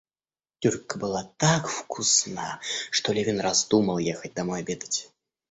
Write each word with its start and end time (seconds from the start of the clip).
Тюрька 0.59 0.97
была 1.03 1.21
так 1.37 1.67
вкусна, 1.69 2.59
что 2.89 3.13
Левин 3.13 3.39
раздумал 3.39 3.99
ехать 3.99 4.33
домой 4.33 4.61
обедать. 4.61 5.11